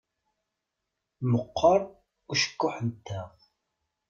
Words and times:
Meqqeṛ 1.31 1.81
ucekkuḥ-nteɣ. 2.31 3.29